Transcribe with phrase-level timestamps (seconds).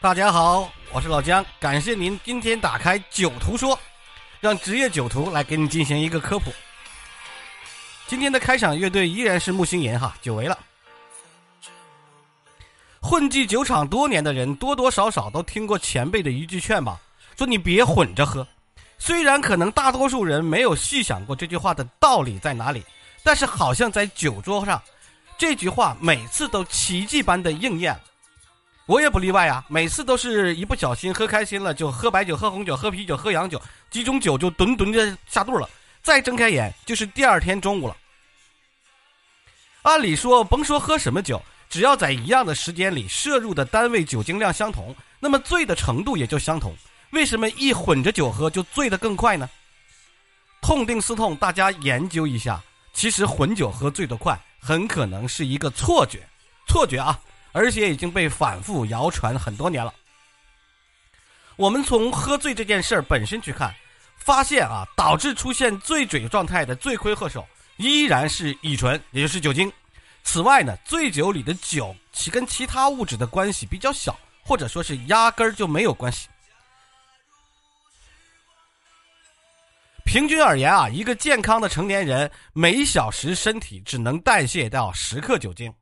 [0.00, 3.76] 大家好，我是老姜，感谢您今天打开酒徒说，
[4.38, 6.52] 让职业酒徒来给你进行一个科普。
[8.06, 10.56] 今天的开场乐队依然是木星岩哈，久违了。
[13.00, 17.00] 混迹酒厂多年的人，多多少少都听过前辈的一句劝吧，
[17.36, 18.46] 说你别混着喝。
[18.98, 22.84] 虽然可能大多数人没有细想过这句话的道理在哪里，
[23.24, 24.80] 但是好像在酒桌上，
[25.36, 28.00] 这句话每次都奇迹般的应验了。
[28.88, 35.68] 我也不例外啊，每次都是一不小心喝开心了，就喝白酒、喝红酒、喝啤酒、喝洋酒，几种酒就吨吨的下肚了。
[36.02, 37.94] 再睁开眼就是第二天中午了。
[39.82, 46.74] 按理说，甭说喝什么酒，只要在一样的时间里摄入的单位酒精量相同，那么醉的程度也就相同。
[47.10, 49.50] 为什么一混着酒喝就醉得更快呢？
[50.62, 52.58] 痛定思痛，大家研究一下，
[52.94, 56.26] 其实混酒喝醉得快，很可能是一个错觉，
[56.66, 57.20] 错觉啊！
[57.52, 59.92] 而且已经被反复谣传很多年了。
[61.56, 63.74] 我们从喝醉这件事儿本身去看，
[64.16, 67.46] 发现啊，导致出现醉醉状态的罪魁祸首
[67.78, 69.72] 依然是乙醇，也就是酒精。
[70.22, 76.28] 此外呢，醉酒里的酒其跟其他物质的关系比较小，或者说是压根儿就没有关系。
[80.04, 85.72] 平均而言啊，一个健康的成年人每小时身体只能代谢掉十克酒精。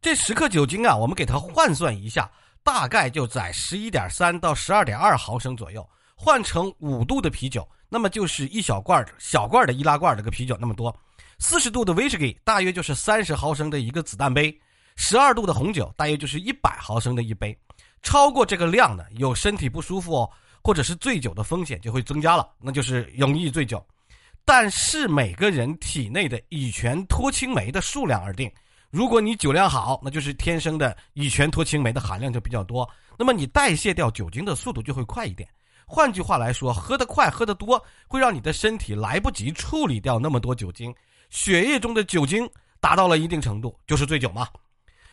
[0.00, 2.30] 这十克酒精啊，我们给它换算一下，
[2.62, 5.86] 大概就在十一点三到十二点二毫升左右。
[6.14, 10.94] 换成五度的啤酒，那么就是一小罐小罐的易拉罐这个啤酒那么多。
[11.38, 14.58] 四十度的威士忌大约就是三十毫升的一个子弹杯。
[14.96, 17.54] 十二度的红酒大约就是一百毫升的一杯。
[18.02, 20.30] 超过这个量呢，有身体不舒服哦，
[20.62, 23.84] 或者是醉酒的风险就会增加了，那就是容易醉酒。
[24.44, 28.50] 但是每个人体内的乙醛脱氢酶的数量而定。
[28.96, 35.46] 如果你酒量好，那就是天生的乙醛脱氢酶的含量就比较多，那么你代谢掉酒精的速度就会快一点。
[35.86, 40.94] 换句话来说，喝得快、喝得多，会让你的身体来不及处理掉那么多酒精，
[41.28, 42.48] 血液中的酒精
[42.80, 44.48] 达到了一定程度，就是醉酒嘛。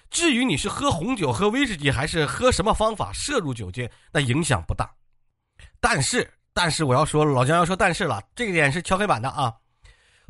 [0.09, 4.89] 至于你是喝红酒、喝威士忌，还是喝什么方法摄入酒精，那影响不大。
[5.81, 9.53] 但是，但是我要说，老姜要说但是了，这个点是敲黑板的啊。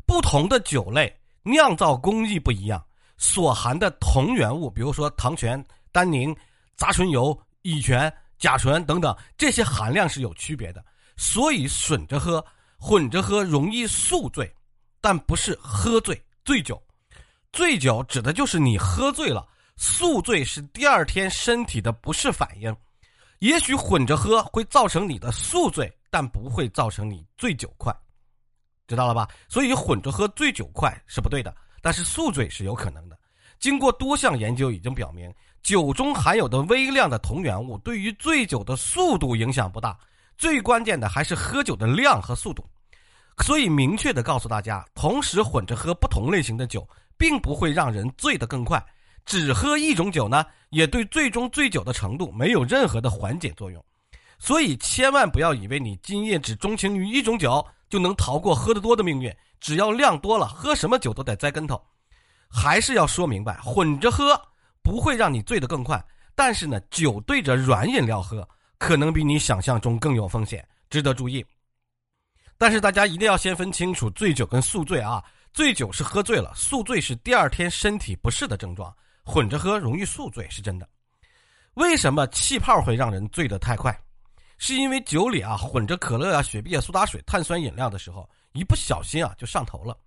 [0.04, 2.84] 不同的酒类酿造工艺不一样。
[3.16, 6.34] 所含的同源物，比如说糖醛、单宁、
[6.76, 10.84] 杂醇油、乙醛、甲醇等等，这些含量是有区别的。
[11.16, 12.44] 所以混着喝、
[12.76, 14.52] 混着喝容易宿醉，
[15.00, 16.82] 但不是喝醉、醉酒。
[17.52, 22.76] 醉酒指的就是你喝醉了，宿醉是第二天身体的不适反应。
[23.38, 27.94] 也许混着喝会造成你的宿醉，但不会造成你醉酒快，
[28.88, 29.28] 知道了吧？
[29.48, 31.54] 所以混着喝醉酒快是不对的。
[31.84, 33.18] 但是宿醉是有可能的。
[33.60, 35.30] 经过多项研究已经表明，
[35.62, 39.94] 酒中含有的微量的同源物对于醉酒的速度影响不大。
[40.38, 42.64] 最关键的还是喝酒的量和速度。
[43.44, 48.82] 所以明确的告诉大家，同时混着喝不同类型的酒，并不会让人醉得更快。
[49.26, 53.84] 只喝一种酒呢，也对最终醉酒的程度没有任何的缓解作用。
[54.38, 57.62] 所以千万不要以为你今夜只钟情于一种酒，
[57.94, 59.32] 就能逃过喝得多的命运。
[59.60, 61.80] 只要量多了，喝什么酒都得栽跟头。
[62.50, 64.36] 还是要说明白，混着喝
[64.82, 68.46] 不会让你醉得更快，但是呢，酒对着软饮料喝，
[68.78, 71.46] 可能比你想象中更有风险，值得注意。
[72.58, 75.22] 但是大家一定要先分清楚醉酒跟宿醉啊！
[75.52, 78.92] 醉酒是喝醉了，宿醉是第二天身体不适的症状。
[79.24, 80.88] 混着喝容易宿醉是真的。
[81.74, 83.96] 为什么气泡会让人醉得太快？
[84.58, 88.28] 是因为酒里啊混着可乐啊、雪碧啊、苏打水、碳酸饮料的时候。
[88.56, 89.98] 一不小心啊，就上头了。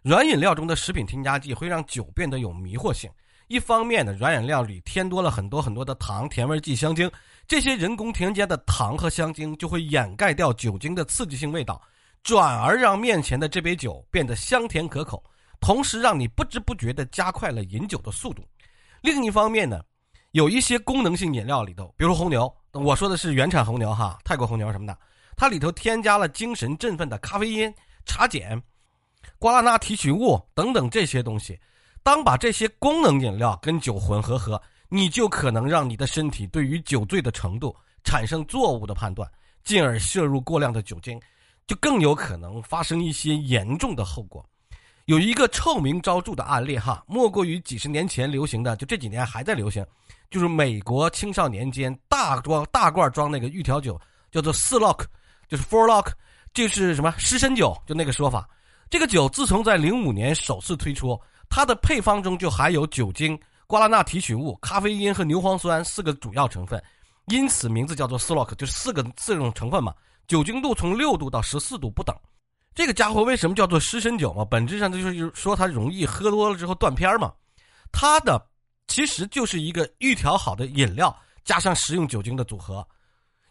[0.00, 3.10] 软饮料中的食品添加剂会让酒变得有迷惑性。
[3.48, 7.10] 一方面呢，软饮料里添多了很多很多的糖、甜味剂、香精，
[7.48, 11.82] 这些人工添加的糖和香精就会掩盖掉酒精的刺激性味道，
[12.22, 15.20] 转而让面前的这杯酒变得香甜可口，
[15.58, 18.48] 同时让你不知不觉地加快了饮酒的速度。
[19.02, 19.82] 另一方面呢，
[20.32, 24.98] 有一些功能性饮料里头，比如说红牛，我说的是原产红牛哈，泰国红牛什么的，
[25.36, 27.72] 它里头添加了精神振奋的咖啡因。
[28.08, 28.62] 茶碱、
[29.36, 31.58] 瓜拉纳提取物等等这些东西，
[32.04, 37.74] 当把这些功能饮料跟酒混合喝，你就可能让你的身体对于酒醉的程度
[38.04, 39.28] 产生错误的判断，
[39.64, 41.20] 进而摄入过量的酒精，
[41.66, 44.48] 就更有可能发生一些严重的后果。
[45.06, 49.84] 有一个臭名昭著的案例哈，莫过于几十年前流行的，就这几年还在流行，
[50.30, 54.00] 就是美国青少年间大装大罐装那个玉条酒，
[54.30, 55.04] 叫做四 lock，
[55.48, 56.12] 就是 four lock。
[56.54, 58.48] 就是什么湿身酒，就那个说法。
[58.88, 61.20] 这个酒自从在零五年首次推出，
[61.50, 66.82] 它的配方中就含有酒精、瓜拉纳提取物、咖啡因和牛磺酸四个主要成分。
[67.26, 69.94] 因此名字叫做四 lock，，就是四个四种成分嘛。
[70.26, 72.16] 酒精度从六度到十四度不等。
[72.76, 74.44] 这个家伙为什么叫做湿身酒嘛？
[74.44, 77.32] 本质上就是说它容易喝多了之后断片嘛。
[77.90, 78.38] 它的
[78.86, 82.86] 其实就是一个预调好的饮料加上食用酒精的组合。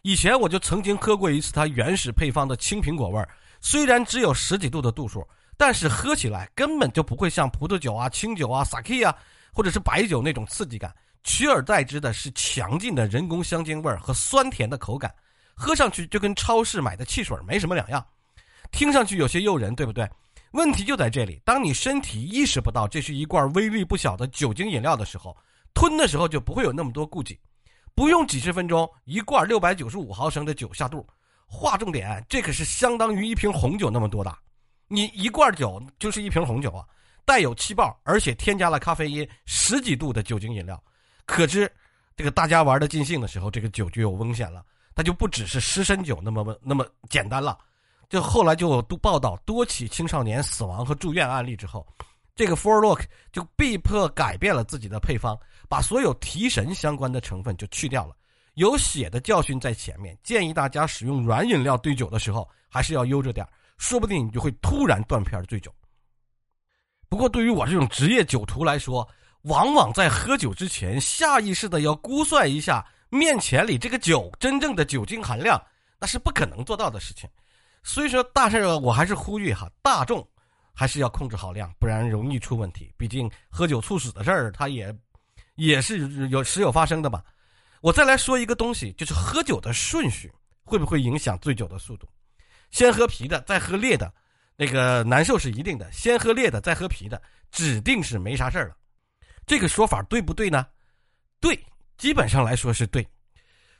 [0.02, 3.28] 以前我就曾经喝过一次它原始配方的青苹果味儿，
[3.60, 5.26] 虽然只有十几度的度数，
[5.56, 9.12] 但是喝起来根本就不会像葡萄酒啊、清酒啊、sake 啊，
[9.52, 10.94] 或者是白酒那种刺激感，
[11.24, 15.12] 取而代之的是强劲的人工香精味儿和酸甜的口感，
[15.52, 18.06] 喝上去就跟超市买的汽水没什么两样，
[18.70, 20.08] 听上去有些诱人，对不对？
[20.52, 25.36] 问题就在这里，当你身体意识不到这是一罐威力不小的酒精饮料的时候，
[25.74, 27.38] 吞的时候就不会有那么多顾忌。
[27.94, 31.06] 不用几十分钟，一罐六百九十五毫升的酒下肚。
[31.46, 34.36] 划重点，这可是相当于一瓶红酒那么多的。
[34.88, 36.84] 你一罐酒就是一瓶红酒啊，
[37.24, 40.82] 带有气泡，而且添加了咖啡因，十几度的酒精饮料。
[41.24, 41.70] 可知，
[42.16, 44.64] 这个大家玩的尽兴的时候，这个酒就有危险了。
[44.94, 47.58] 它就不只是湿身酒那么那么简单了。
[48.08, 51.86] 就后来就都报道多起青少年死亡和住院案例之后。
[52.34, 55.34] 这个 four lock 就被迫改变了自己的配方，
[55.70, 58.14] 把所有提神相关的成分就去掉了。
[58.56, 63.46] 有血的教训在前面，建议大家使用软饮料兑酒的时候还是要悠着点
[63.78, 65.74] 说不定你就会突然断片醉酒。
[67.08, 69.08] 不过对于我这种职业酒徒来说，
[69.42, 75.58] 往往在喝酒之前下意识的要估算一下面前里这个酒真正的酒精含量，
[75.98, 77.26] 那是不可能做到的事情。
[77.86, 80.26] 所以说，大事儿我还是呼吁哈大众。
[80.78, 82.92] 还是要控制好量，不然容易出问题。
[82.98, 84.94] 毕竟喝酒猝死的事儿，它也
[85.54, 87.24] 也是有时有发生的嘛。
[87.80, 90.30] 我再来说一个东西，就是喝酒的顺序
[90.64, 92.06] 会不会影响醉酒的速度？
[92.70, 94.12] 先喝啤的，再喝烈的，
[94.54, 98.76] 那个难受是一定的；先喝烈的，再喝啤的，指定是没啥事儿了。
[99.46, 100.66] 这个说法对不对呢？
[101.40, 101.58] 对，
[101.96, 103.08] 基本上来说是对。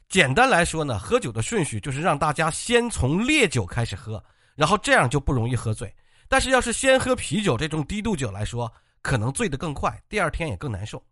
[0.09, 4.23] 简单来说呢，喝酒的顺序就是让大家先从烈酒开始喝，
[4.55, 5.93] 然后这样就不容易喝醉。
[6.29, 8.73] 但是，要是先喝啤酒这种低度酒来说，
[9.03, 11.03] 可能醉得更快，第二天也更难受。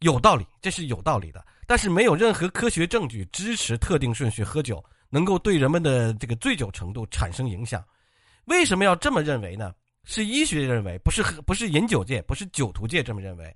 [0.00, 1.44] 有道理，这是有道理的。
[1.66, 7.84] 但是，没有任何科学证据支持特定顺序喝酒能够对人们的这个醉酒程度产生影响。
[8.46, 9.72] 为什么要这么认为呢？
[10.04, 13.54] 是医学认为，不是喝，不是饮酒界，不是酒徒界这么认为。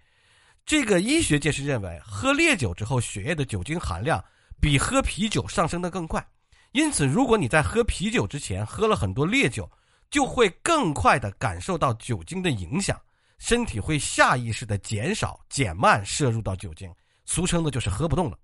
[0.64, 4.22] 这个医学界是认为，喝烈酒之后，血液的酒精含量
[4.60, 6.26] 比喝啤酒上升的更快。
[6.72, 9.70] 因此，如果你在喝啤酒之前喝了很多烈酒，
[10.10, 13.00] 就会更快的感受到酒精的影响，
[13.38, 16.90] 身体会下意识的减少、减慢摄入到酒精，
[17.24, 18.38] 俗称的就是喝不动了。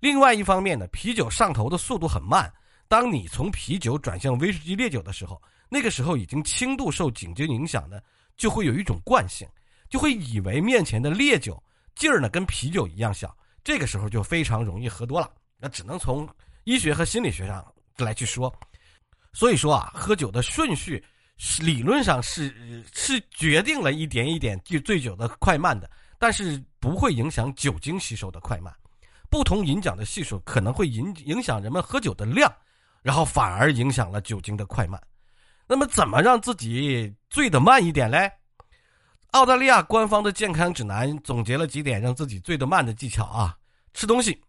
[0.00, 2.52] 另外一方面呢，啤酒上头的速度很慢，
[2.88, 7.98] 当你从啤酒转向威士忌烈酒的时候，那个时候已经轻度受酒精影响呢，
[8.36, 9.48] 就会有一种惯性，
[9.88, 11.62] 就会以为面前的烈酒
[11.94, 13.34] 劲儿呢跟啤酒一样小，
[13.64, 15.28] 这个时候就非常容易喝多了。
[15.58, 16.28] 那只能从
[16.64, 17.64] 医学和心理学上
[17.96, 18.54] 来去说。
[19.32, 21.02] 所以说啊，喝酒的顺序
[21.38, 28.72] 是理论上是是决定了一点一点就醉酒的快慢的，但是不会影响酒精吸收的快慢。
[29.30, 32.52] 不同饮酒的系数可能会影影响人们喝酒的量，
[33.02, 35.00] 然后反而影响了酒精的快慢。
[35.66, 38.30] 那么，怎么让自己醉得慢一点嘞？
[39.34, 43.58] 澳大利亚官方的健康指南总结了几点让自己醉得慢的技巧啊：
[43.92, 44.40] 吃东西，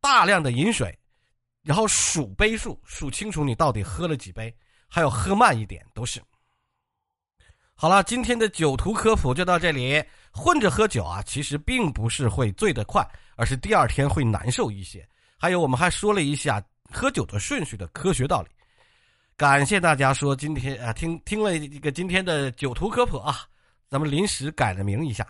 [0.00, 0.96] 大量的饮水。
[1.62, 4.52] 然后数杯数，数清楚你到底喝了几杯，
[4.88, 6.20] 还有喝慢一点都是。
[7.76, 10.02] 好了，今天的酒徒科普就到这里。
[10.32, 15.08] 混着喝酒啊，其实并不是会醉得快，而是第二天会难受一些。
[15.38, 16.60] 还有，我们还说了一下
[16.90, 18.48] 喝酒的顺序的科学道理。
[19.36, 23.46] 感谢大家说今天啊听听了一个今天的酒徒科普啊，
[23.88, 25.26] 咱们临时改了名一下，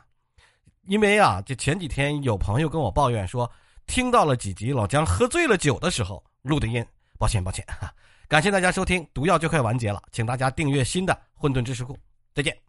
[0.86, 3.50] 因为啊，这前几天有朋友跟我抱怨说。
[3.88, 6.84] 听到了几集老姜喝醉了酒的时候录的音，
[7.20, 7.88] 抱歉抱歉哈，
[8.26, 11.96] 感谢大家收听，毒药就快完结了，请大家订阅新的混沌知识库，
[12.34, 12.65] 再见。